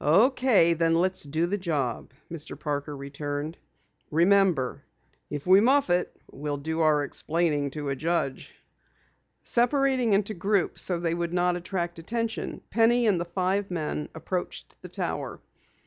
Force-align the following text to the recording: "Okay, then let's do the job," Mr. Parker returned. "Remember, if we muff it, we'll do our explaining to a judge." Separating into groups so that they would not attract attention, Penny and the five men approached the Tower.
"Okay, 0.00 0.72
then 0.72 0.94
let's 0.94 1.22
do 1.24 1.44
the 1.44 1.58
job," 1.58 2.12
Mr. 2.30 2.58
Parker 2.58 2.96
returned. 2.96 3.58
"Remember, 4.10 4.84
if 5.28 5.46
we 5.46 5.60
muff 5.60 5.90
it, 5.90 6.16
we'll 6.30 6.56
do 6.56 6.80
our 6.80 7.04
explaining 7.04 7.70
to 7.72 7.90
a 7.90 7.94
judge." 7.94 8.54
Separating 9.42 10.14
into 10.14 10.32
groups 10.32 10.80
so 10.80 10.94
that 10.94 11.02
they 11.02 11.14
would 11.14 11.34
not 11.34 11.56
attract 11.56 11.98
attention, 11.98 12.62
Penny 12.70 13.06
and 13.06 13.20
the 13.20 13.26
five 13.26 13.70
men 13.70 14.08
approached 14.14 14.80
the 14.80 14.88
Tower. 14.88 15.42